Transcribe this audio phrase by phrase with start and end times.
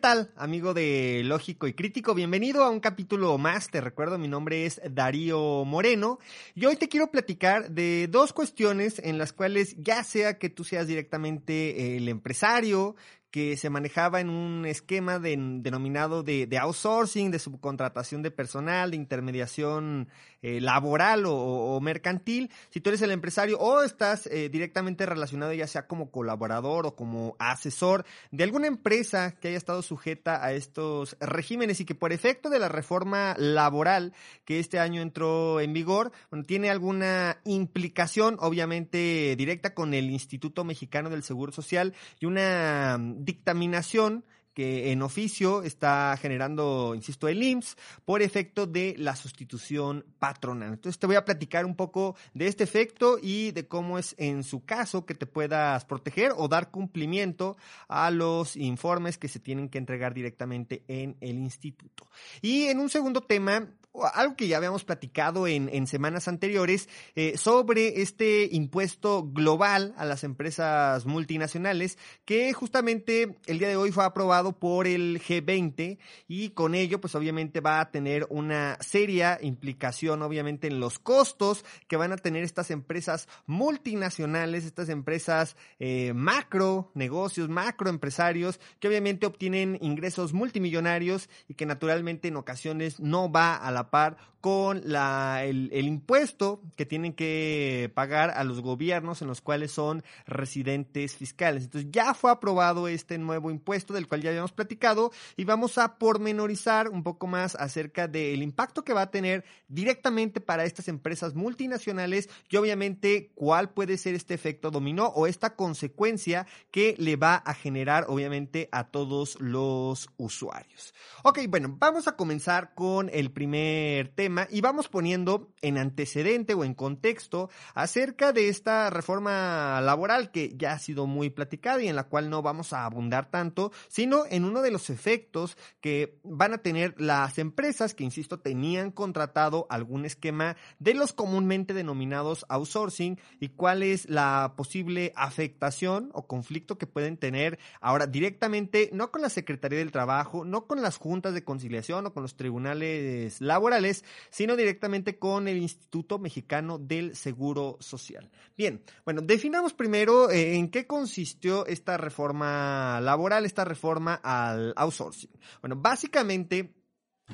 [0.00, 2.14] tal, amigo de Lógico y Crítico?
[2.14, 3.68] Bienvenido a un capítulo más.
[3.68, 6.18] Te recuerdo, mi nombre es Darío Moreno
[6.54, 10.64] y hoy te quiero platicar de dos cuestiones en las cuales ya sea que tú
[10.64, 12.96] seas directamente el empresario,
[13.30, 18.96] que se manejaba en un esquema de, denominado de, outsourcing, de subcontratación de personal, de
[18.96, 20.08] intermediación
[20.42, 22.50] eh, laboral o, mercantil.
[22.70, 26.96] Si tú eres el empresario o estás eh, directamente relacionado ya sea como colaborador o
[26.96, 32.12] como asesor de alguna empresa que haya estado sujeta a estos regímenes y que por
[32.12, 34.12] efecto de la reforma laboral
[34.44, 36.12] que este año entró en vigor,
[36.46, 44.24] tiene alguna implicación obviamente directa con el Instituto Mexicano del Seguro Social y una dictaminación
[44.54, 50.72] que en oficio está generando, insisto, el IMSS por efecto de la sustitución patronal.
[50.72, 54.42] Entonces te voy a platicar un poco de este efecto y de cómo es en
[54.42, 57.56] su caso que te puedas proteger o dar cumplimiento
[57.88, 62.08] a los informes que se tienen que entregar directamente en el instituto.
[62.42, 63.68] Y en un segundo tema,
[64.14, 70.04] algo que ya habíamos platicado en, en semanas anteriores eh, sobre este impuesto global a
[70.04, 76.50] las empresas multinacionales que justamente el día de hoy fue aprobado por el G20 y
[76.50, 81.96] con ello pues obviamente va a tener una seria implicación obviamente en los costos que
[81.96, 89.26] van a tener estas empresas multinacionales, estas empresas eh, macro negocios, macro empresarios que obviamente
[89.26, 95.70] obtienen ingresos multimillonarios y que naturalmente en ocasiones no va a la par con el,
[95.72, 101.64] impuesto que tienen que pagar a los gobiernos en los cuales son residentes fiscales.
[101.64, 105.98] Entonces ya fue aprobado este nuevo impuesto del cual ya habíamos platicado y vamos a
[105.98, 111.34] pormenorizar un poco más acerca del impacto que va a tener directamente para estas empresas
[111.34, 117.34] multinacionales y obviamente cuál puede ser este efecto dominó o esta consecuencia que le va
[117.34, 120.94] a generar obviamente a todos los usuarios.
[121.24, 126.64] Ok, bueno, vamos a comenzar con el primer tema y vamos poniendo en antecedente o
[126.64, 131.96] en contexto acerca de esta reforma laboral que ya ha sido muy platicada y en
[131.96, 136.54] la cual no vamos a abundar tanto, sino en uno de los efectos que van
[136.54, 143.18] a tener las empresas que, insisto, tenían contratado algún esquema de los comúnmente denominados outsourcing
[143.40, 149.22] y cuál es la posible afectación o conflicto que pueden tener ahora directamente, no con
[149.22, 154.04] la Secretaría del Trabajo, no con las juntas de conciliación o con los tribunales laborales,
[154.28, 158.30] sino directamente con el Instituto Mexicano del Seguro Social.
[158.56, 165.30] Bien, bueno, definamos primero eh, en qué consistió esta reforma laboral, esta reforma al outsourcing.
[165.62, 166.74] Bueno, básicamente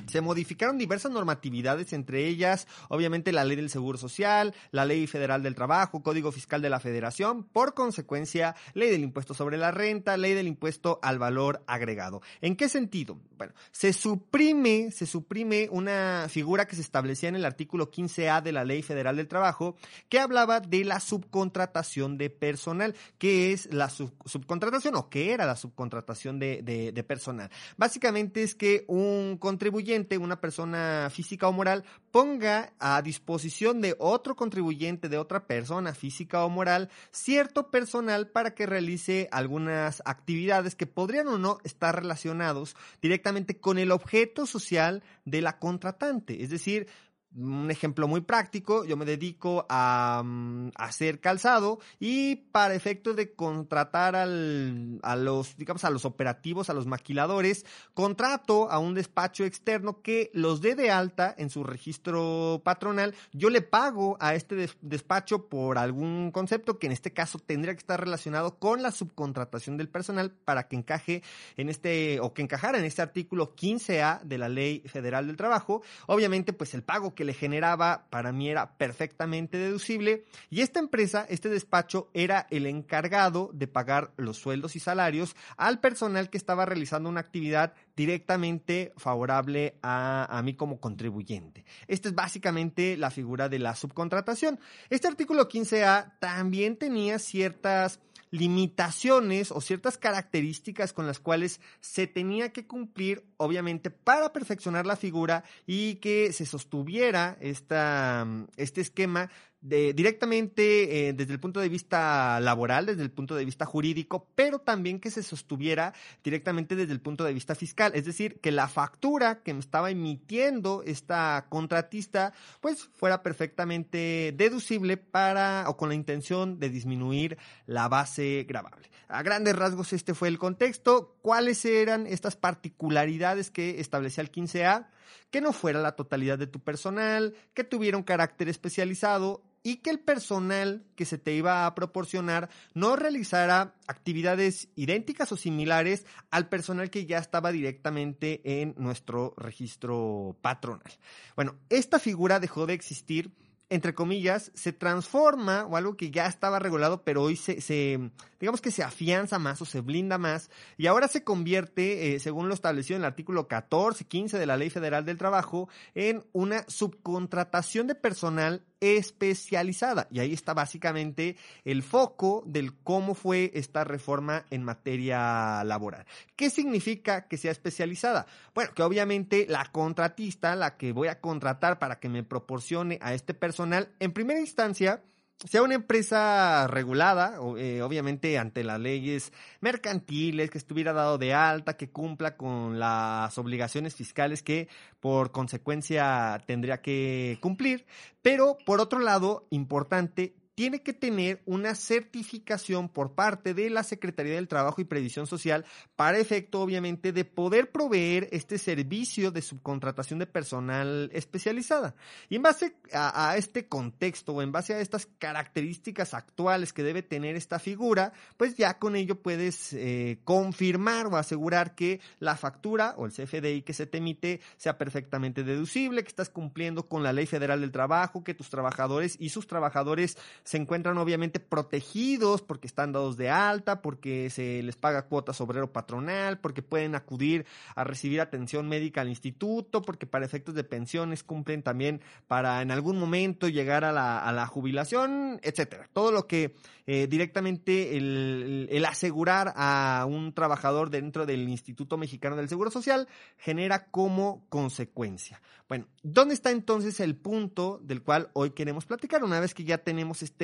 [0.05, 5.43] se modificaron diversas normatividades, entre ellas, obviamente, la ley del Seguro Social, la ley federal
[5.43, 10.15] del trabajo, Código Fiscal de la Federación, por consecuencia, ley del impuesto sobre la renta,
[10.17, 12.21] ley del impuesto al valor agregado.
[12.41, 13.19] ¿En qué sentido?
[13.37, 18.51] Bueno, se suprime, se suprime una figura que se establecía en el artículo 15A de
[18.51, 19.75] la ley federal del trabajo,
[20.09, 22.95] que hablaba de la subcontratación de personal.
[23.17, 27.49] ¿Qué es la subcontratación o qué era la subcontratación de, de personal?
[27.77, 29.86] Básicamente es que un contribuyente
[30.19, 36.43] una persona física o moral, ponga a disposición de otro contribuyente, de otra persona física
[36.43, 42.75] o moral, cierto personal para que realice algunas actividades que podrían o no estar relacionados
[43.01, 46.43] directamente con el objeto social de la contratante.
[46.43, 46.87] Es decir,
[47.35, 53.33] un ejemplo muy práctico, yo me dedico a, mm, hacer calzado y para efecto de
[53.33, 59.43] contratar al, a los, digamos, a los operativos, a los maquiladores, contrato a un despacho
[59.43, 63.13] externo que los dé de alta en su registro patronal.
[63.33, 67.79] Yo le pago a este despacho por algún concepto que en este caso tendría que
[67.79, 71.23] estar relacionado con la subcontratación del personal para que encaje
[71.57, 75.81] en este, o que encajara en este artículo 15A de la Ley Federal del Trabajo.
[76.07, 81.25] Obviamente, pues el pago que le generaba para mí era perfectamente deducible y esta empresa,
[81.27, 86.67] este despacho, era el encargado de pagar los sueldos y salarios al personal que estaba
[86.67, 91.65] realizando una actividad directamente favorable a, mí como contribuyente.
[91.87, 94.59] Esta es básicamente la figura de la subcontratación.
[94.91, 97.99] Este artículo 15A también tenía ciertas
[98.31, 104.95] limitaciones o ciertas características con las cuales se tenía que cumplir, obviamente, para perfeccionar la
[104.95, 108.27] figura y que se sostuviera esta,
[108.57, 109.29] este esquema
[109.61, 114.59] directamente eh, desde el punto de vista laboral, desde el punto de vista jurídico, pero
[114.59, 115.93] también que se sostuviera
[116.23, 117.91] directamente desde el punto de vista fiscal.
[117.95, 124.97] Es decir, que la factura que me estaba emitiendo esta contratista, pues fuera perfectamente deducible
[124.97, 128.89] para o con la intención de disminuir la base gravable.
[129.07, 131.15] A grandes rasgos este fue el contexto.
[131.21, 134.87] ¿Cuáles eran estas particularidades que establecía el 15A?
[135.31, 139.89] Que no fuera la totalidad de tu personal, que tuviera un carácter especializado y que
[139.89, 146.47] el personal que se te iba a proporcionar no realizara actividades idénticas o similares al
[146.47, 150.93] personal que ya estaba directamente en nuestro registro patronal.
[151.35, 153.33] Bueno, esta figura dejó de existir
[153.69, 158.09] entre comillas, se transforma o algo que ya estaba regulado, pero hoy se,
[158.39, 162.47] digamos que se afianza más o se blinda más y ahora se convierte, eh, según
[162.47, 166.63] lo establecido en el artículo 14, 15 de la Ley Federal del Trabajo, en una
[166.69, 170.07] subcontratación de personal especializada.
[170.11, 171.35] Y ahí está básicamente
[171.65, 176.05] el foco del cómo fue esta reforma en materia laboral.
[176.35, 178.27] ¿Qué significa que sea especializada?
[178.53, 183.13] Bueno, que obviamente la contratista, la que voy a contratar para que me proporcione a
[183.13, 185.01] este personal, en primera instancia,
[185.45, 189.31] sea una empresa regulada, eh, obviamente ante las leyes
[189.61, 194.67] mercantiles, que estuviera dado de alta, que cumpla con las obligaciones fiscales que
[194.99, 197.85] por consecuencia tendría que cumplir,
[198.21, 204.33] pero por otro lado, importante, tiene que tener una certificación por parte de la Secretaría
[204.33, 205.65] del Trabajo y Previsión Social
[205.95, 211.93] para efecto, obviamente, de poder proveer este servicio de subcontratación de personal especializada.
[212.27, 217.03] Y en base a, este contexto o en base a estas características actuales que debe
[217.03, 222.95] tener esta figura, pues ya con ello puedes eh, confirmar o asegurar que la factura
[222.97, 227.13] o el CFDI que se te emite sea perfectamente deducible, que estás cumpliendo con la
[227.13, 232.67] Ley Federal del Trabajo, que tus trabajadores y sus trabajadores se encuentran obviamente protegidos porque
[232.67, 237.45] están dados de alta, porque se les paga cuotas obrero patronal, porque pueden acudir
[237.75, 241.99] a recibir atención médica al instituto, porque para efectos de pensiones cumplen también
[242.29, 245.89] para en algún momento llegar a la, a la jubilación, etcétera.
[245.91, 246.55] Todo lo que
[246.85, 253.09] eh, directamente el, el asegurar a un trabajador dentro del Instituto Mexicano del Seguro Social
[253.35, 255.41] genera como consecuencia.
[255.67, 259.25] Bueno, ¿dónde está entonces el punto del cual hoy queremos platicar?
[259.25, 260.36] Una vez que ya tenemos este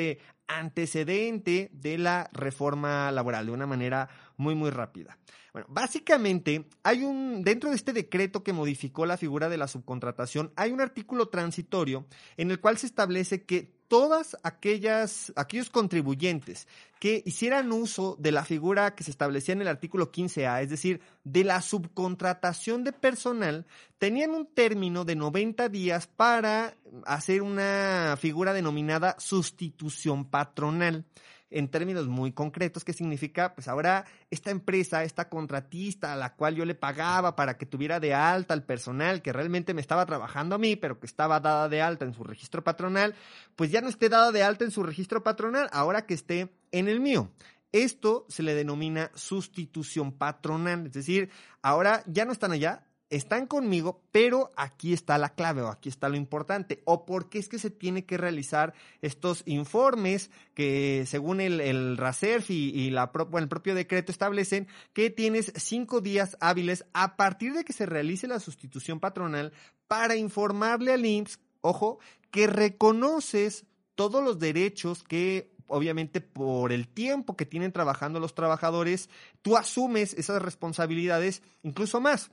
[0.48, 5.18] antecedente de la reforma laboral de una manera muy, muy rápida.
[5.54, 10.52] Bueno, básicamente hay un, dentro de este decreto que modificó la figura de la subcontratación,
[10.56, 12.08] hay un artículo transitorio
[12.38, 16.68] en el cual se establece que todas aquellas, aquellos contribuyentes
[17.00, 21.00] que hicieran uso de la figura que se establecía en el artículo 15A, es decir,
[21.24, 23.68] de la subcontratación de personal,
[24.00, 26.76] tenían un término de 90 días para
[27.06, 31.06] hacer una figura denominada sustitución patronal
[31.54, 33.54] en términos muy concretos, ¿qué significa?
[33.54, 38.00] Pues ahora esta empresa, esta contratista a la cual yo le pagaba para que tuviera
[38.00, 41.70] de alta al personal que realmente me estaba trabajando a mí, pero que estaba dada
[41.70, 43.16] de alta en su registro patronal,
[43.56, 46.88] pues ya no esté dada de alta en su registro patronal, ahora que esté en
[46.88, 47.32] el mío.
[47.72, 51.30] Esto se le denomina sustitución patronal, es decir,
[51.62, 52.86] ahora ya no están allá,
[53.16, 56.82] están conmigo, pero aquí está la clave o aquí está lo importante.
[56.86, 61.98] O por qué es que se tiene que realizar estos informes que según el, el
[61.98, 67.64] RACERF y, la el propio decreto establecen que tienes cinco días hábiles a partir de
[67.64, 69.54] que se realice la sustitución patronal
[69.88, 72.00] para informarle al IMSS, ojo,
[72.32, 73.66] que reconoces
[73.96, 79.10] todos los derechos que obviamente por el tiempo que tienen trabajando los trabajadores,
[79.42, 82.32] tú asumes esas responsabilidades incluso más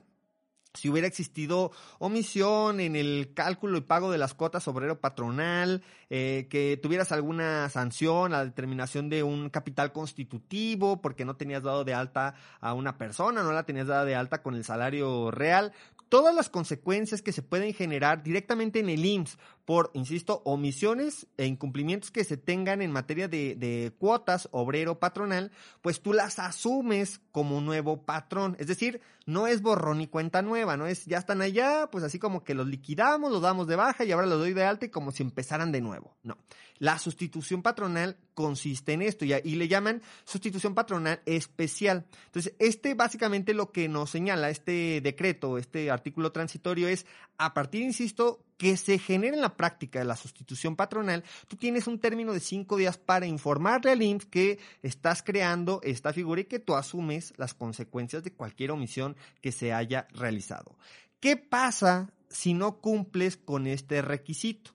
[0.73, 6.47] si hubiera existido omisión en el cálculo y pago de las cuotas obrero patronal, eh,
[6.49, 11.93] que tuvieras alguna sanción, la determinación de un capital constitutivo porque no tenías dado de
[11.93, 15.73] alta a una persona, no la tenías dada de alta con el salario real,
[16.11, 21.45] todas las consecuencias que se pueden generar directamente en el IMSS por, insisto, omisiones e
[21.45, 27.61] incumplimientos que se tengan en materia de, cuotas obrero patronal, pues tú las asumes como
[27.61, 28.57] nuevo patrón.
[28.59, 32.19] Es decir, no es borrón y cuenta nueva, no es ya están allá, pues así
[32.19, 34.89] como que los liquidamos, los damos de baja y ahora los doy de alta y
[34.89, 36.17] como si empezaran de nuevo.
[36.23, 36.37] No.
[36.81, 42.07] La sustitución patronal consiste en esto y, y le llaman sustitución patronal especial.
[42.25, 47.05] Entonces, este básicamente lo que nos señala este decreto, este artículo transitorio es
[47.37, 51.85] a partir, insisto, que se genere en la práctica de la sustitución patronal, tú tienes
[51.85, 56.45] un término de cinco días para informarle al IMSS que estás creando esta figura y
[56.45, 60.75] que tú asumes las consecuencias de cualquier omisión que se haya realizado.
[61.19, 64.71] ¿Qué pasa si no cumples con este requisito?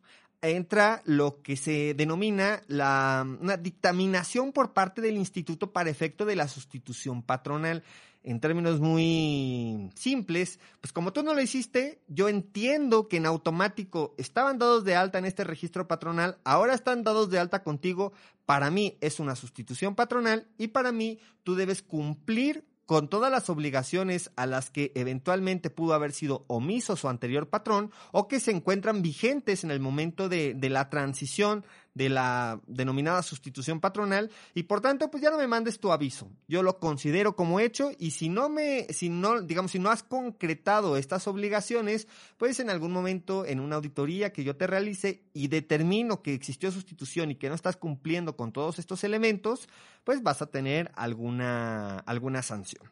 [0.49, 6.37] Entra lo que se denomina la, una dictaminación por parte del instituto para efecto de
[6.37, 7.83] la sustitución patronal.
[8.23, 14.15] En términos muy simples, pues como tú no lo hiciste, yo entiendo que en automático
[14.19, 18.13] estaban dados de alta en este registro patronal, ahora están dados de alta contigo,
[18.45, 23.51] para mí es una sustitución patronal y para mí tú debes cumplir con todas las
[23.51, 28.53] obligaciones a las que eventualmente pudo haber sido omiso su anterior patrón o que se
[28.53, 31.65] encuentran vigentes en el momento de, la transición
[31.97, 36.31] de la denominada sustitución patronal y por tanto pues ya no me mandes tu aviso.
[36.47, 40.03] Yo lo considero como hecho y si no me, si no, digamos, si no has
[40.03, 45.49] concretado estas obligaciones, pues en algún momento en una auditoría que yo te realice y
[45.49, 49.67] determino que existió sustitución y que no estás cumpliendo con todos estos elementos,
[50.05, 52.85] pues vas a tener alguna, alguna sanción.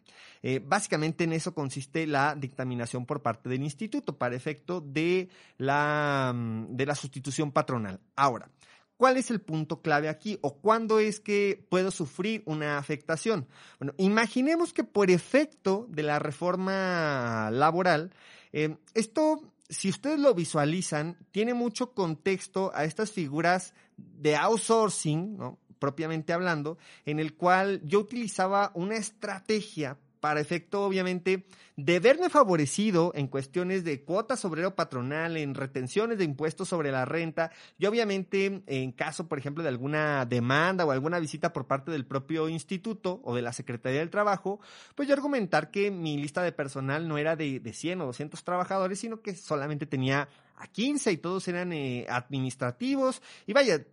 [0.42, 6.34] Eh, básicamente en eso consiste la dictaminación por parte del instituto para efecto de la,
[6.70, 8.00] de la sustitución patronal.
[8.16, 8.49] Ahora,
[8.96, 10.38] ¿Cuál es el punto clave aquí?
[10.42, 13.48] ¿O cuándo es que puedo sufrir una afectación?
[13.78, 18.12] Bueno, imaginemos que por efecto de la reforma laboral,
[18.52, 25.58] eh, esto, si ustedes lo visualizan, tiene mucho contexto a estas figuras de outsourcing, ¿no?
[25.80, 31.45] propiamente hablando, en el cual yo utilizaba una estrategia para efecto, obviamente,
[31.76, 37.04] de verme favorecido en cuestiones de cuotas obrero patronal, en retenciones de impuestos sobre la
[37.04, 41.90] renta, y obviamente, en caso, por ejemplo, de alguna demanda o alguna visita por parte
[41.90, 44.61] del propio instituto o de la Secretaría del Trabajo,
[44.95, 48.43] pues yo argumentar que mi lista de personal no era de, de 100 o 200
[48.45, 53.21] trabajadores, sino que solamente tenía a 15 y todos eran eh, administrativos.
[53.47, 53.85] Y vaya,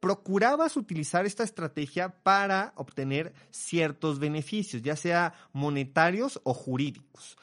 [0.00, 7.36] procurabas utilizar esta estrategia para obtener ciertos beneficios, ya sea monetarios o jurídicos.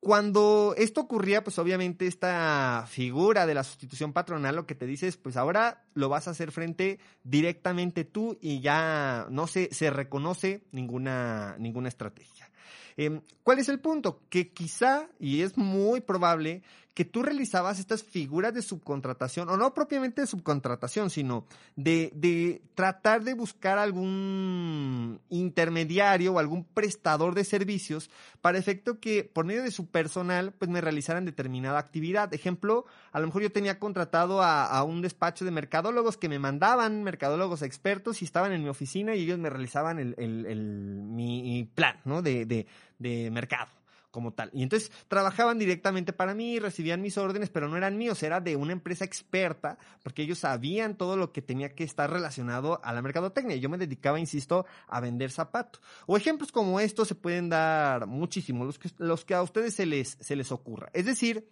[0.00, 5.08] Cuando esto ocurría, pues obviamente esta figura de la sustitución patronal lo que te dice
[5.08, 10.62] es, pues ahora lo vas a hacer frente directamente tú y ya no se, reconoce
[10.70, 12.47] ninguna, ninguna estrategia.
[12.96, 14.20] Em, ¿Cuál es el punto?
[14.28, 16.62] Que quizá, y es muy probable,
[16.98, 21.46] que tú realizabas estas figuras de subcontratación, o no propiamente de subcontratación, sino
[21.76, 28.10] de, de tratar de buscar algún intermediario o algún prestador de servicios
[28.40, 32.34] para efecto que por medio de su personal pues me realizaran determinada actividad.
[32.34, 37.04] Ejemplo, a lo mejor yo tenía contratado a, un despacho de mercadólogos que me mandaban
[37.04, 42.00] mercadólogos expertos y estaban en mi oficina y ellos me realizaban el, el mi plan
[42.04, 42.22] ¿no?
[42.22, 43.70] de, de, mercado
[44.10, 44.50] como tal.
[44.54, 48.56] Y entonces trabajaban directamente para mí, recibían mis órdenes, pero no eran míos, era de
[48.56, 53.02] una empresa experta, porque ellos sabían todo lo que tenía que estar relacionado a la
[53.02, 53.56] mercadotecnia.
[53.56, 55.82] Yo me dedicaba, insisto, a vender zapatos.
[56.06, 59.84] O ejemplos como estos se pueden dar muchísimo, los que, los que a ustedes se
[59.84, 60.88] les, se les ocurra.
[60.94, 61.46] Es decir,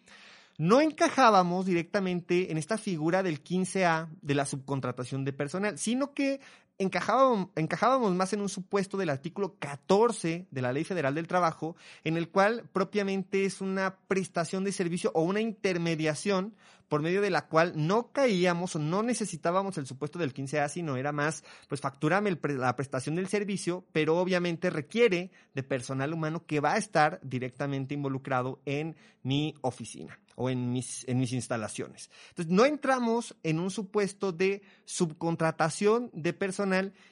[0.59, 6.41] no encajábamos directamente en esta figura del 15A de la subcontratación de personal, sino que
[6.79, 12.17] encajábamos, más en un supuesto del artículo 14 de la Ley Federal del Trabajo, en
[12.17, 16.55] el cual propiamente es una prestación de servicio o una intermediación
[16.89, 20.97] por medio de la cual no caíamos o no necesitábamos el supuesto del 15A, sino
[20.97, 26.61] era más, pues facturame la prestación del servicio, pero obviamente requiere de personal humano que
[26.61, 32.11] va a estar directamente involucrado en mi oficina o en mis, en mis instalaciones.
[32.29, 36.66] Entonces, no entramos en un supuesto de subcontratación de personal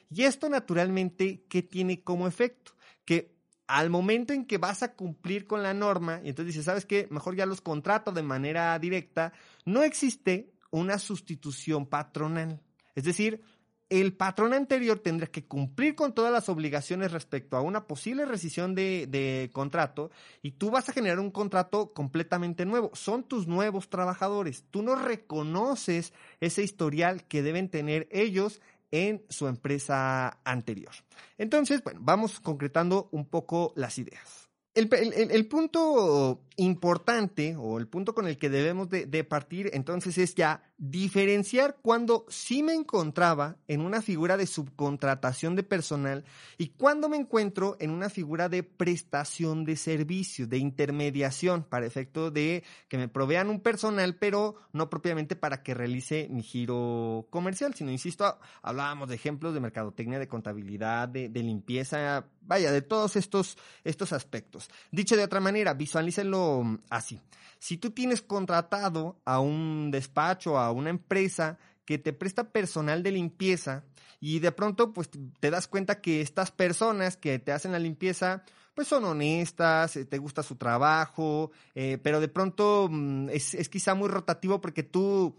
[0.09, 2.73] y esto naturalmente, ¿qué tiene como efecto?
[3.05, 3.35] Que
[3.67, 7.07] al momento en que vas a cumplir con la norma, y entonces dices, ¿sabes qué?
[7.09, 9.33] Mejor ya los contrato de manera directa,
[9.65, 12.61] no existe una sustitución patronal.
[12.95, 13.41] Es decir,
[13.89, 18.73] el patrón anterior tendrá que cumplir con todas las obligaciones respecto a una posible rescisión
[18.73, 20.09] de, de, contrato
[20.41, 22.89] y tú vas a generar un contrato completamente nuevo.
[22.93, 24.65] Son tus nuevos trabajadores.
[24.71, 28.59] Tú no reconoces ese historial que deben tener ellos
[28.95, 30.93] en su empresa anterior.
[31.37, 34.49] Entonces, bueno, vamos concretando un poco las ideas.
[34.73, 40.35] El, punto importante o el punto con el que debemos de, de, partir entonces es
[40.35, 46.25] ya diferenciar cuando sí me encontraba en una figura de subcontratación de personal
[46.57, 52.29] y cuando me encuentro en una figura de prestación de servicios, de intermediación para efecto
[52.29, 57.73] de que me provean un personal, pero no propiamente para que realice mi giro comercial,
[57.73, 63.57] sino, insisto, hablábamos de ejemplos de mercadotecnia, de contabilidad, de, limpieza, vaya, de todos estos,
[63.83, 64.69] estos aspectos.
[64.91, 67.21] Dicho de otra manera, visualícenlo así.
[67.59, 73.11] Si tú tienes contratado a un despacho, a una empresa que te presta personal de
[73.11, 73.83] limpieza
[74.19, 78.43] y de pronto pues te das cuenta que estas personas que te hacen la limpieza
[78.73, 83.95] pues son honestas, eh, te gusta su trabajo, eh, pero de pronto mm, es, quizá
[83.95, 85.35] muy rotativo porque tú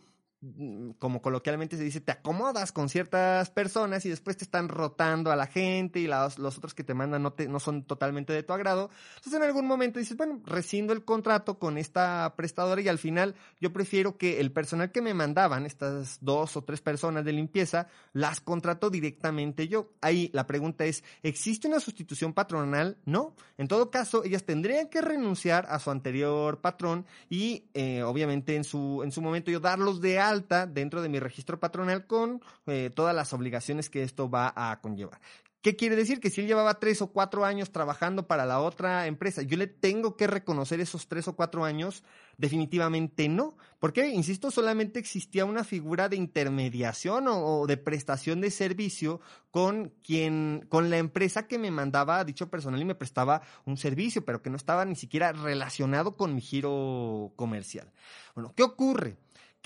[0.99, 5.37] como coloquialmente se dice, te acomodas con ciertas personas y después te están rotando a
[5.37, 8.43] la gente y los, los otros que te mandan no, te, no son totalmente de
[8.43, 8.91] tu agrado.
[9.17, 13.35] Entonces en algún momento dices, bueno, rescindo el contrato con esta prestadora y al final
[13.61, 17.88] yo prefiero que el personal que me mandaban, estas dos o tres personas de limpieza,
[18.12, 19.93] las contrato directamente yo.
[20.00, 22.99] Ahí la pregunta es, ¿existe una sustitución patronal?
[23.05, 23.35] No.
[23.59, 28.65] En todo caso, ellas tendrían que renunciar a su anterior patrón y eh, obviamente en
[28.65, 32.90] su, en su momento yo darlos de alta dentro de mi registro patronal con eh,
[32.95, 35.21] todas las obligaciones que esto va a conllevar.
[35.66, 36.21] ¿Qué quiere decir?
[36.21, 39.66] Que si él llevaba tres o cuatro años trabajando para la otra empresa, yo le
[39.66, 42.05] tengo que reconocer esos tres o cuatro años,
[42.38, 43.57] definitivamente no.
[43.81, 44.11] ¿Por qué?
[44.11, 50.88] Insisto, solamente existía una figura de intermediación o, de prestación de servicio con quien, con
[50.88, 54.57] la empresa que me mandaba dicho personal y me prestaba un servicio, pero que no
[54.57, 57.90] estaba ni siquiera relacionado con mi giro comercial.
[58.37, 59.16] Bueno, ¿qué ocurre?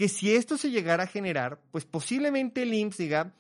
[0.01, 3.35] Que si esto se llegara a generar, pues posiblemente el IMSS diga,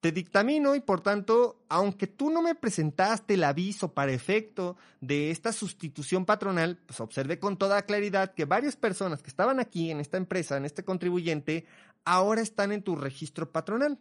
[0.00, 5.30] te dictamino y por tanto, aunque tú no me presentaste el aviso para efecto de
[5.30, 10.00] esta sustitución patronal, pues observé con toda claridad que varias personas que estaban aquí en
[10.00, 11.66] esta empresa, en este contribuyente,
[12.06, 13.98] ahora están en tu registro patronal.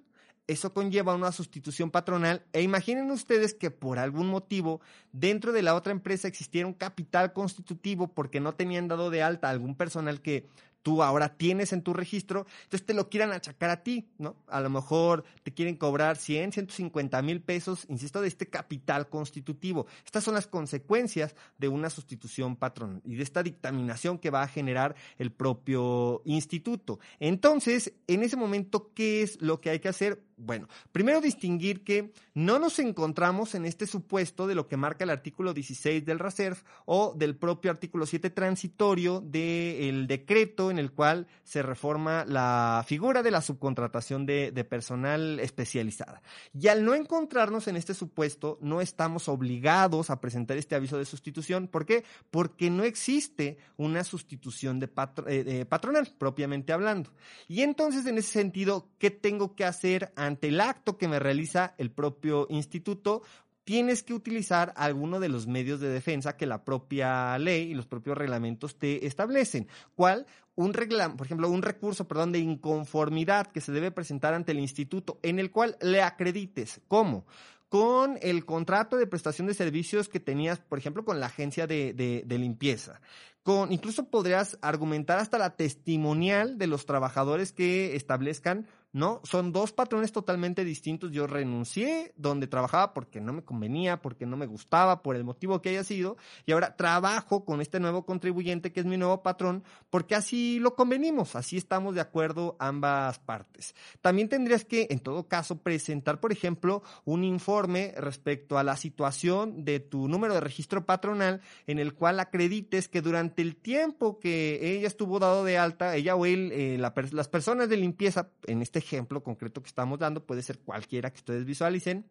[0.48, 4.80] Eso conlleva una sustitución patronal e imaginen ustedes que por algún motivo
[5.12, 9.50] dentro de la otra empresa existiera un capital constitutivo porque no tenían dado de alta
[9.50, 10.48] algún personal que
[10.86, 14.36] tú ahora tienes en tu registro, entonces te lo quieran achacar a ti, ¿no?
[14.46, 19.88] A lo mejor te quieren cobrar 100, 150 mil pesos, insisto, de este capital constitutivo.
[20.06, 24.48] Estas son las consecuencias de una sustitución patrón y de esta dictaminación que va a
[24.48, 27.00] generar el propio instituto.
[27.20, 30.22] Entonces, en ese momento, ¿qué es lo que hay que hacer?
[30.38, 35.10] Bueno, primero distinguir que no nos encontramos en este supuesto de lo que marca el
[35.10, 41.28] artículo 16 del RACERF o del propio artículo 7 transitorio del decreto en el cual
[41.44, 46.22] se reforma la figura de la subcontratación de, personal especializada.
[46.54, 51.06] Y al no encontrarnos en este supuesto, no estamos obligados a presentar este aviso de
[51.06, 51.68] sustitución.
[51.68, 52.04] ¿Por qué?
[52.32, 54.90] Porque no existe una sustitución de,
[55.28, 57.12] eh, patronal, propiamente hablando.
[57.48, 59.86] Y entonces, en ese sentido, ¿qué tengo que hacer?
[60.16, 63.22] ante el acto que me realiza el propio instituto,
[63.66, 67.88] tienes que utilizar alguno de los medios de defensa que la propia ley y los
[67.88, 69.68] propios reglamentos te establecen.
[69.96, 70.26] ¿Cuál?
[70.56, 74.60] Un reglamento, por ejemplo, un recurso, perdón, de inconformidad que se debe presentar ante el
[74.60, 76.80] instituto en el cual le acredites.
[76.88, 77.26] ¿Cómo?
[77.68, 81.94] con el contrato de prestación de servicios que tenías, por ejemplo, con la agencia de,
[81.94, 83.02] de, limpieza.
[83.46, 89.20] Con, incluso podrías argumentar hasta la testimonial de los trabajadores que establezcan ¿no?
[89.26, 91.12] Son dos patrones totalmente distintos.
[91.12, 95.62] Yo renuncié donde trabajaba porque no me convenía, porque no me gustaba, por el motivo
[95.62, 99.66] que haya sido, y ahora trabajo con este nuevo contribuyente que es mi nuevo patrón
[99.90, 103.76] porque así lo convenimos, así estamos de acuerdo ambas partes.
[104.00, 109.66] También tendrías que, en todo caso, presentar, por ejemplo, un informe respecto a la situación
[109.66, 114.76] de tu número de registro patronal en el cual acredites que durante el tiempo que
[114.76, 118.80] ella estuvo dado de alta, ella o él, eh, las personas de limpieza, en este
[118.80, 122.06] ejemplo concreto que estamos dando, puede ser cualquiera que ustedes visualicen,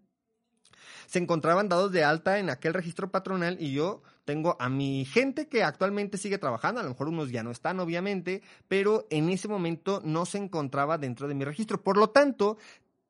[1.06, 5.48] se encontraban dados de alta en aquel registro patronal y yo tengo a mi gente
[5.48, 9.48] que actualmente sigue trabajando, a lo mejor unos ya no están obviamente, pero en ese
[9.48, 11.82] momento no se encontraba dentro de mi registro.
[11.82, 12.56] Por lo tanto,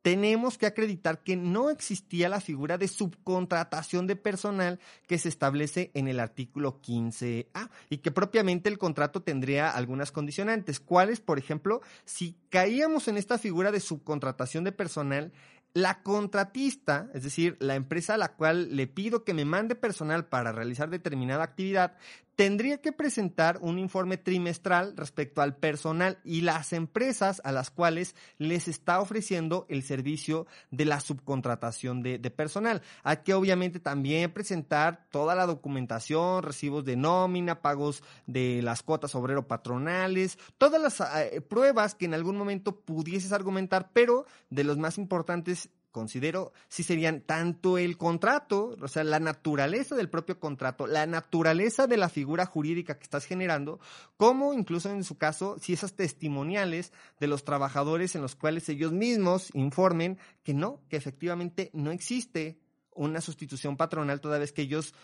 [0.05, 5.93] tenemos que acreditar que no existía la figura de subcontratación de personal que se establece
[5.95, 10.79] en el artículo 15A y que propiamente el contrato tendría algunas condicionantes.
[10.79, 11.21] ¿Cuáles?
[11.21, 15.33] Por ejemplo, si caíamos en esta figura de subcontratación de personal,
[15.73, 20.27] la contratista, es decir, la empresa a la cual le pido que me mande personal
[20.27, 21.97] para realizar determinada actividad,
[22.37, 28.14] tendría que presentar un informe trimestral respecto al personal y las empresas a las cuales
[28.38, 32.83] les está ofreciendo el servicio de la subcontratación de, personal.
[33.03, 39.14] Hay que obviamente también presentar toda la documentación, recibos de nómina, pagos de las cuotas
[39.14, 44.79] obrero patronales, todas las eh, pruebas que en algún momento pudieses argumentar, pero de los
[44.79, 50.89] más importantes considero si serían tanto el contrato, o sea, la naturaleza del propio contrato,
[50.89, 53.79] la naturaleza de la figura jurídica que estás generando,
[54.17, 58.93] como incluso en su caso, si esas testimoniales de los trabajadores en los cuales ellos
[58.93, 62.59] mismos informen que no, que efectivamente no existe
[62.91, 64.95] una sustitución patronal toda vez que ellos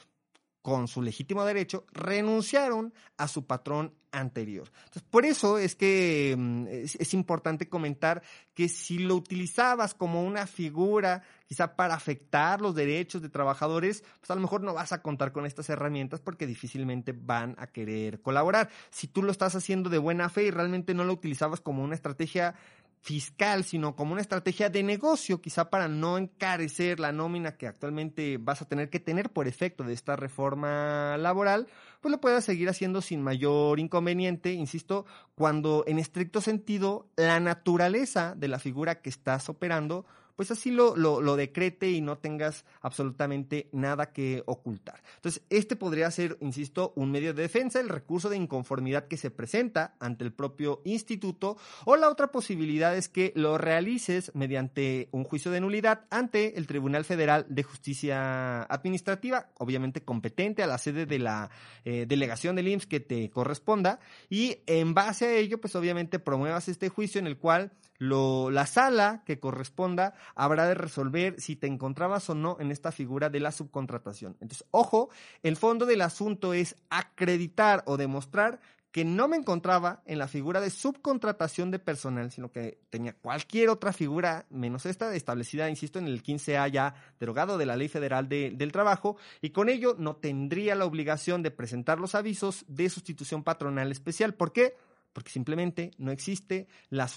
[0.63, 4.71] con su legítimo derecho, renunciaron a su patrón anterior.
[4.87, 8.23] Entonces, por eso es que mm, es, importante comentar
[8.55, 14.31] que si lo utilizabas como una figura, quizá para afectar los derechos de trabajadores, pues
[14.31, 18.21] a lo mejor no vas a contar con estas herramientas porque difícilmente van a querer
[18.21, 18.69] colaborar.
[18.91, 21.95] Si tú lo estás haciendo de buena fe y realmente no lo utilizabas como una
[21.95, 22.55] estrategia
[23.03, 28.37] fiscal, sino como una estrategia de negocio, quizá para no encarecer la nómina que actualmente
[28.39, 31.67] vas a tener que tener por efecto de esta reforma laboral,
[32.01, 38.35] pues lo puedas seguir haciendo sin mayor inconveniente, insisto, cuando en estricto sentido la naturaleza
[38.37, 40.05] de la figura que estás operando
[40.37, 45.03] pues así lo, lo, decrete y no tengas absolutamente nada que ocultar.
[45.17, 49.31] Entonces, este podría ser, insisto, un medio de defensa, el recurso de inconformidad que se
[49.31, 55.25] presenta ante el propio instituto, o la otra posibilidad es que lo realices mediante un
[55.25, 61.07] juicio de nulidad ante el Tribunal Federal de Justicia Administrativa, obviamente competente a la sede
[61.07, 61.51] de la
[61.85, 66.69] eh, delegación del IMSS que te corresponda, y en base a ello, pues obviamente promuevas
[66.69, 71.67] este juicio en el cual lo, la sala que corresponda habrá de resolver si te
[71.67, 74.37] encontrabas o no en esta figura de la subcontratación.
[74.41, 75.11] Entonces, ojo,
[75.43, 78.61] el fondo del asunto es acreditar o demostrar
[78.93, 83.69] que no me encontraba en la figura de subcontratación de personal, sino que tenía cualquier
[83.69, 88.29] otra figura, menos esta, establecida, insisto, en el 15A ya derogado de la Ley Federal
[88.29, 93.45] del Trabajo, y con ello no tendría la obligación de presentar los avisos de sustitución
[93.45, 94.35] patronal especial.
[94.35, 94.75] ¿Por qué?
[95.13, 97.09] Porque simplemente no existe la,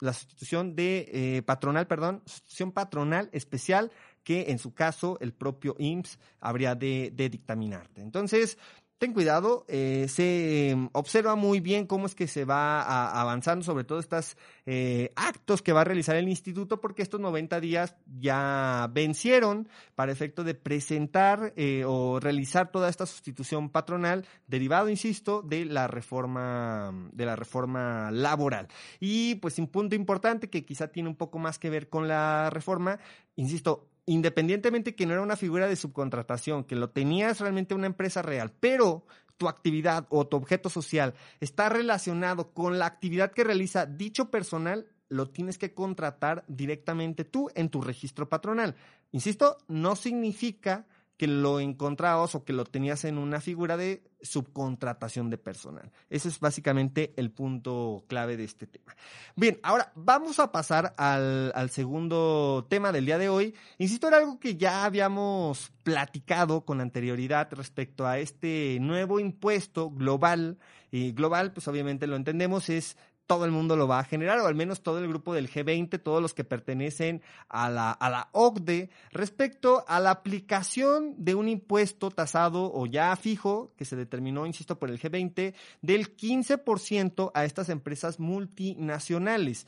[0.00, 3.90] la sustitución de eh, patronal, perdón, sustitución patronal especial
[4.22, 8.02] que en su caso el propio IMSS habría de, de dictaminarte.
[8.02, 8.58] Entonces,
[9.00, 12.82] ten cuidado, eh, se em, observa muy bien cómo es que se va
[13.18, 14.36] avanzando sobre todo estos
[14.66, 20.12] eh, actos que va a realizar el instituto, porque estos 90 días ya vencieron para
[20.12, 26.92] efecto de presentar eh, o realizar toda esta sustitución patronal, derivado, insisto, de la reforma,
[27.12, 28.68] de la reforma laboral.
[29.00, 32.50] Y pues un punto importante que quizá tiene un poco más que ver con la
[32.50, 32.98] reforma,
[33.34, 38.22] insisto, independientemente que no era una figura de subcontratación, que lo tenías realmente una empresa
[38.22, 39.04] real, pero
[39.36, 44.86] tu actividad o tu objeto social está relacionado con la actividad que realiza dicho personal,
[45.08, 48.76] lo tienes que contratar directamente tú en tu registro patronal.
[49.12, 50.86] Insisto, no significa
[51.20, 55.92] que lo encontrabas o que lo tenías en una figura de subcontratación de personal.
[56.08, 58.96] Ese es básicamente el punto clave de este tema.
[59.36, 63.54] Bien, ahora vamos a pasar al, segundo tema del día de hoy.
[63.76, 70.56] Insisto, era algo que ya habíamos platicado con anterioridad respecto a este nuevo impuesto global.
[70.90, 72.96] Y global, pues obviamente lo entendemos, es
[73.30, 76.02] todo el mundo lo va a generar, o al menos todo el grupo del G20,
[76.02, 82.72] todos los que pertenecen a la, OCDE, respecto a la aplicación de un impuesto tasado
[82.74, 88.18] o ya fijo, que se determinó, insisto, por el G20, del 15% a estas empresas
[88.18, 89.64] multinacionales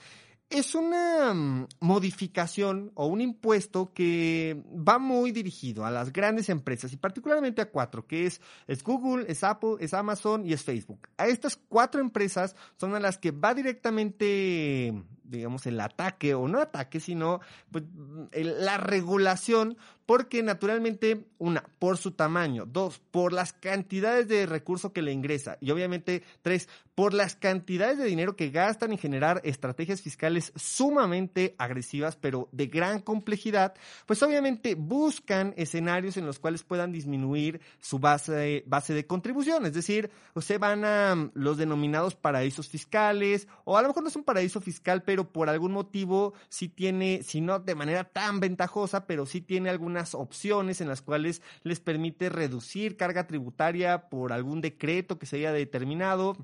[0.52, 6.92] es una mm, modificación o un impuesto que va muy dirigido a las grandes empresas
[6.92, 11.08] y particularmente a cuatro, que es, es, Google, es Apple, es Amazon y es Facebook.
[11.16, 14.92] A estas cuatro empresas son a las que va directamente
[15.32, 17.84] digamos, el ataque, o no ataque, sino pues,
[18.32, 25.02] la regulación, porque naturalmente, una, por su tamaño, dos, por las cantidades de recursos que
[25.02, 30.02] le ingresa, y obviamente, tres, por las cantidades de dinero que gastan en generar estrategias
[30.02, 33.74] fiscales sumamente agresivas, pero de gran complejidad,
[34.06, 39.72] pues obviamente buscan escenarios en los cuales puedan disminuir su base, base de contribución, es
[39.72, 44.24] decir, se van a los denominados paraísos fiscales, o a lo mejor no es un
[44.24, 49.24] paraíso fiscal, pero por algún motivo sí tiene, si no de manera tan ventajosa, pero
[49.24, 55.18] sí tiene algunas opciones en las cuales les permite reducir carga tributaria por algún decreto
[55.18, 56.36] que se haya determinado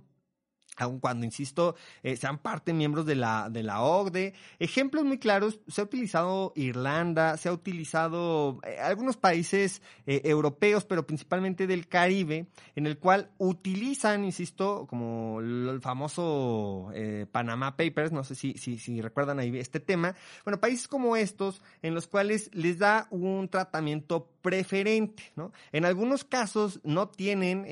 [0.78, 4.34] aun cuando, insisto, eh, sean parte miembros de la, de la OCDE.
[4.58, 10.84] Ejemplos muy claros, se ha utilizado Irlanda, se ha utilizado eh, algunos países eh, europeos,
[10.84, 16.90] pero principalmente del Caribe, en el cual utilizan, insisto, como el famoso
[17.32, 20.14] Panama Papers, no sé si, si, si recuerdan ahí este tema,
[20.44, 25.52] bueno, países como estos, en los cuales les da un tratamiento preferente, ¿no?
[25.72, 27.66] En algunos casos no tienen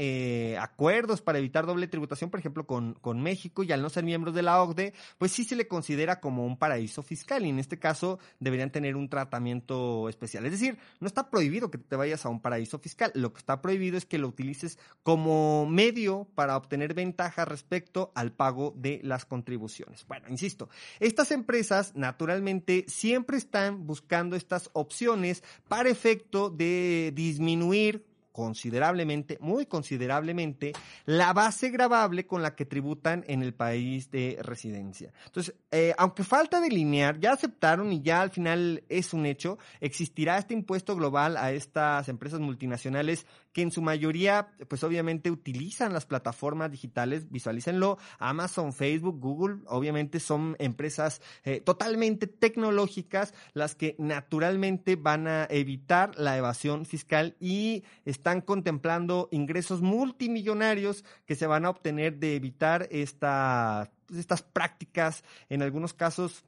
[0.60, 4.34] acuerdos para evitar doble tributación, por ejemplo, con, con México y al no ser miembros
[4.34, 7.78] de la OCDE, pues sí se le considera como un paraíso fiscal y en este
[7.78, 10.44] caso deberían tener un tratamiento especial.
[10.44, 13.62] Es decir, no está prohibido que te vayas a un paraíso fiscal, lo que está
[13.62, 19.24] prohibido es que lo utilices como medio para obtener ventaja respecto al pago de las
[19.24, 20.04] contribuciones.
[20.06, 20.68] Bueno, insisto,
[21.00, 26.65] estas empresas naturalmente siempre están buscando estas opciones para efecto de
[27.14, 28.04] disminuir
[28.36, 30.74] considerablemente, muy considerablemente,
[31.06, 35.10] la base gravable con la que tributan en el país de residencia.
[35.24, 40.36] Entonces, eh, aunque falta delinear, ya aceptaron y ya al final es un hecho, existirá
[40.36, 46.04] este impuesto global a estas empresas multinacionales que en su mayoría, pues obviamente utilizan las
[46.04, 54.96] plataformas digitales, visualícenlo, Amazon, Facebook, Google, obviamente son empresas eh, totalmente tecnológicas las que naturalmente
[54.96, 61.70] van a evitar la evasión fiscal y están contemplando ingresos multimillonarios que se van a
[61.70, 66.44] obtener de evitar esta, estas prácticas, en algunos casos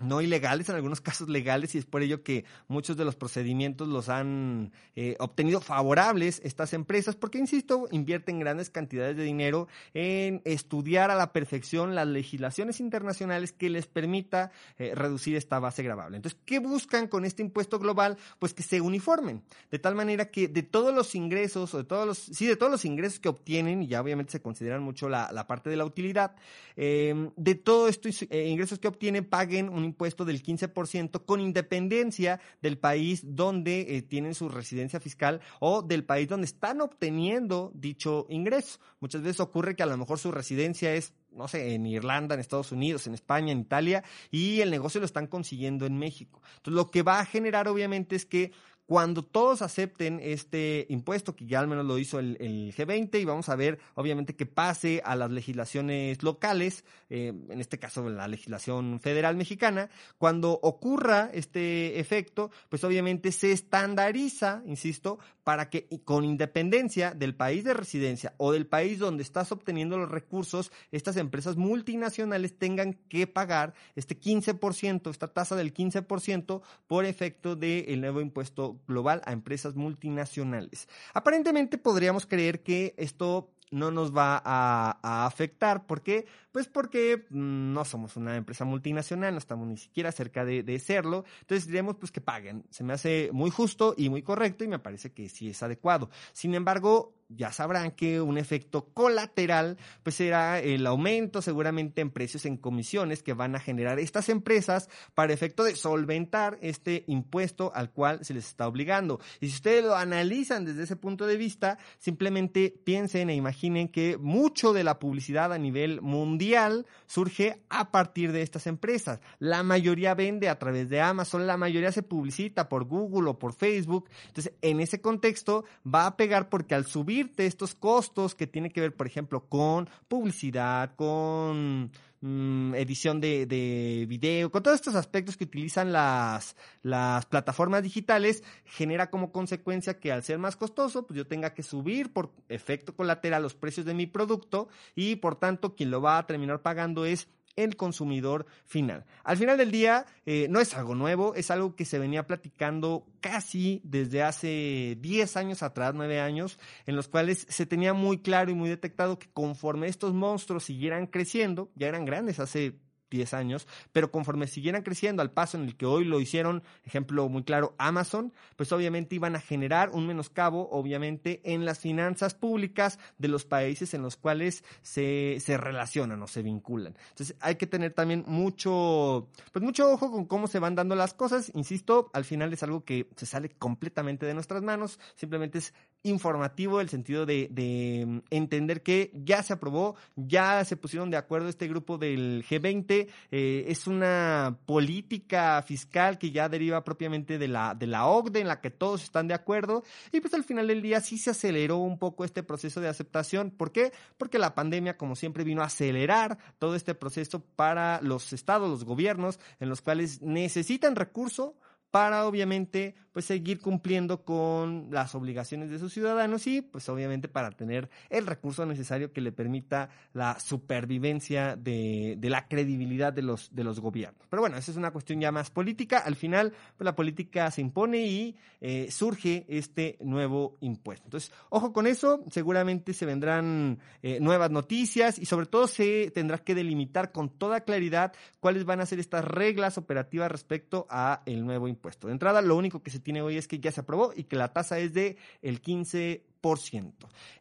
[0.00, 3.88] no ilegales, en algunos casos legales, y es por ello que muchos de los procedimientos
[3.88, 10.42] los han eh, obtenido favorables estas empresas, porque, insisto, invierten grandes cantidades de dinero en
[10.44, 16.16] estudiar a la perfección las legislaciones internacionales que les permita eh, reducir esta base gravable.
[16.16, 18.16] Entonces, ¿qué buscan con este impuesto global?
[18.38, 22.06] Pues que se uniformen, de tal manera que de todos los ingresos, o de todos
[22.06, 25.46] los, sí, de todos los ingresos que obtienen, y ya obviamente se consideran mucho la,
[25.46, 26.34] parte de la utilidad,
[26.76, 32.78] eh, de todos estos ingresos que obtienen, paguen un impuesto del 15% con independencia del
[32.78, 38.80] país donde eh, tienen su residencia fiscal o del país donde están obteniendo dicho ingreso.
[39.00, 42.40] Muchas veces ocurre que a lo mejor su residencia es no sé, en Irlanda, en
[42.40, 46.42] Estados Unidos, en España, en Italia, y el negocio lo están consiguiendo en México.
[46.56, 48.52] Entonces, lo que va a generar, obviamente, es que
[48.86, 52.36] cuando todos acepten este impuesto, que ya al menos lo hizo el,
[52.76, 57.78] G20, y vamos a ver, obviamente, que pase a las legislaciones locales, eh, en este
[57.78, 65.70] caso la legislación federal mexicana, cuando ocurra este efecto, pues obviamente se estandariza, insisto, para
[65.70, 70.70] que con independencia del país de residencia o del país donde estás obteniendo los recursos,
[70.92, 78.00] estas empresas multinacionales tengan que pagar este 15%, esta tasa del 15% por efecto del
[78.00, 80.88] nuevo impuesto global a empresas multinacionales.
[81.14, 85.86] Aparentemente podríamos creer que esto no nos va a, afectar.
[85.86, 86.26] ¿Por qué?
[86.52, 90.78] Pues porque mm, no somos una empresa multinacional, no estamos ni siquiera cerca de, de,
[90.78, 91.24] serlo.
[91.40, 92.64] Entonces diremos pues que paguen.
[92.70, 96.10] Se me hace muy justo y muy correcto y me parece que sí es adecuado.
[96.32, 102.46] Sin embargo, ya sabrán que un efecto colateral pues será el aumento seguramente en precios
[102.46, 107.90] en comisiones que van a generar estas empresas para efecto de solventar este impuesto al
[107.90, 109.20] cual se les está obligando.
[109.40, 114.16] Y si ustedes lo analizan desde ese punto de vista, simplemente piensen e imaginen que
[114.18, 119.20] mucho de la publicidad a nivel mundial surge a partir de estas empresas.
[119.38, 123.52] La mayoría vende a través de Amazon, la mayoría se publicita por Google o por
[123.52, 124.08] Facebook.
[124.26, 128.80] Entonces, en ese contexto va a pegar porque al subir estos costos que tienen que
[128.80, 135.36] ver, por ejemplo, con publicidad, con mm, edición de, de, video, con todos estos aspectos
[135.36, 141.16] que utilizan las, las plataformas digitales, genera como consecuencia que al ser más costoso, pues
[141.16, 145.74] yo tenga que subir por efecto colateral los precios de mi producto y por tanto
[145.74, 149.04] quien lo va a terminar pagando es el consumidor final.
[149.24, 153.06] Al final del día, eh, no es algo nuevo, es algo que se venía platicando
[153.20, 158.50] casi desde hace 10 años atrás, 9 años, en los cuales se tenía muy claro
[158.50, 162.78] y muy detectado que conforme estos monstruos siguieran creciendo, ya eran grandes hace
[163.16, 167.28] 10 años, pero conforme siguieran creciendo al paso en el que hoy lo hicieron, ejemplo
[167.28, 172.98] muy claro, Amazon, pues obviamente iban a generar un menoscabo, obviamente, en las finanzas públicas
[173.18, 176.96] de los países en los cuales se, se relacionan o se vinculan.
[177.10, 181.14] Entonces hay que tener también mucho, pues mucho ojo con cómo se van dando las
[181.14, 181.50] cosas.
[181.54, 186.80] Insisto, al final es algo que se sale completamente de nuestras manos, simplemente es informativo
[186.80, 191.68] el sentido de, de entender que ya se aprobó, ya se pusieron de acuerdo este
[191.68, 197.86] grupo del G20, eh, es una política fiscal que ya deriva propiamente de la, de
[197.86, 201.00] la OCDE en la que todos están de acuerdo y pues al final del día
[201.00, 203.50] sí se aceleró un poco este proceso de aceptación.
[203.50, 203.92] ¿Por qué?
[204.18, 208.84] Porque la pandemia como siempre vino a acelerar todo este proceso para los estados, los
[208.84, 211.56] gobiernos en los cuales necesitan recurso
[211.92, 217.50] para obviamente pues seguir cumpliendo con las obligaciones de sus ciudadanos y pues obviamente para
[217.50, 223.54] tener el recurso necesario que le permita la supervivencia de, de la credibilidad de los,
[223.54, 224.26] de los gobiernos.
[224.30, 225.98] Pero bueno, esa es una cuestión ya más política.
[225.98, 231.08] Al final, pues la política se impone y eh, surge este nuevo impuesto.
[231.08, 236.38] Entonces, ojo con eso, seguramente se vendrán eh, nuevas noticias y sobre todo se tendrá
[236.38, 241.44] que delimitar con toda claridad cuáles van a ser estas reglas operativas respecto a el
[241.44, 241.81] nuevo impuesto.
[241.82, 244.36] De entrada, lo único que se tiene hoy es que ya se aprobó y que
[244.36, 246.22] la tasa es de el 15%.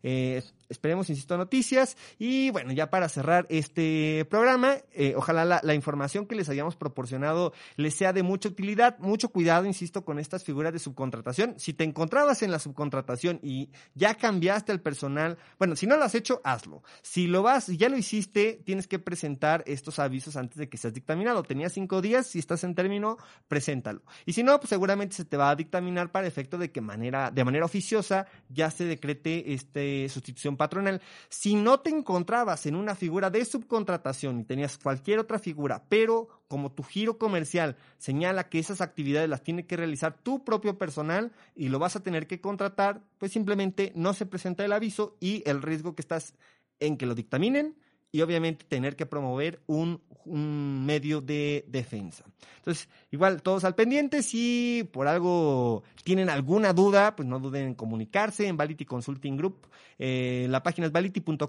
[0.03, 1.97] Eh, esperemos, insisto, noticias.
[2.17, 6.75] Y bueno, ya para cerrar este programa, eh, ojalá la, la, información que les hayamos
[6.75, 8.97] proporcionado les sea de mucha utilidad.
[8.99, 11.55] Mucho cuidado, insisto, con estas figuras de subcontratación.
[11.57, 16.03] Si te encontrabas en la subcontratación y ya cambiaste el personal, bueno, si no lo
[16.03, 16.83] has hecho, hazlo.
[17.01, 20.93] Si lo vas, ya lo hiciste, tienes que presentar estos avisos antes de que seas
[20.93, 21.43] dictaminado.
[21.43, 24.03] Tenías cinco días, si estás en término, preséntalo.
[24.25, 27.31] Y si no, pues seguramente se te va a dictaminar para efecto de que manera,
[27.31, 31.01] de manera oficiosa ya se decrete este sustitución patronal.
[31.29, 36.27] Si no te encontrabas en una figura de subcontratación y tenías cualquier otra figura, pero
[36.47, 41.31] como tu giro comercial señala que esas actividades las tiene que realizar tu propio personal
[41.55, 45.43] y lo vas a tener que contratar, pues simplemente no se presenta el aviso y
[45.49, 46.35] el riesgo que estás
[46.79, 47.75] en que lo dictaminen
[48.11, 52.25] y obviamente tener que promover un, un, medio de defensa.
[52.57, 57.73] Entonces, igual todos al pendiente, si por algo tienen alguna duda, pues no duden en
[57.73, 59.67] comunicarse en Vality Consulting Group.
[60.03, 61.45] Eh, la página es vality.com.mx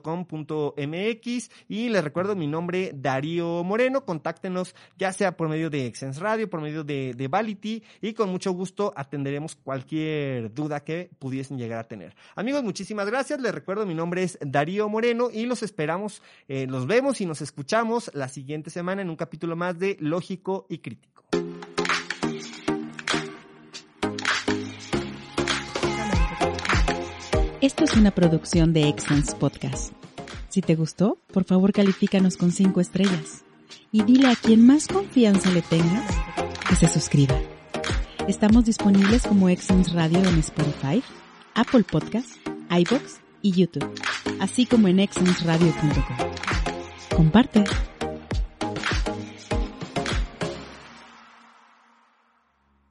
[1.69, 6.51] y les recuerdo mi nombre Darío Moreno, contáctenos ya sea por medio de Exens Radio,
[6.51, 11.79] por medio de, de Vality y con mucho gusto atenderemos cualquier duda que pudiesen llegar
[11.79, 12.15] a tener.
[12.35, 16.21] Amigos, muchísimas gracias, les recuerdo mi nombre es Darío Moreno y los esperamos
[16.69, 20.79] nos vemos y nos escuchamos la siguiente semana en un capítulo más de Lógico y
[20.79, 21.25] Crítico.
[27.63, 29.95] Esto es una producción de Excellence Podcast.
[30.51, 33.45] Si te gustó, por favor califícanos con 5 estrellas
[33.91, 36.15] y dile a quien más confianza le tengas
[36.69, 37.39] que se suscriba.
[38.29, 41.03] Estamos disponibles como Excellence Radio en Spotify,
[41.55, 42.39] Apple Podcasts,
[42.69, 43.89] iBox y YouTube,
[44.41, 47.17] así como en excellenceradio.com.
[47.17, 47.65] Comparte.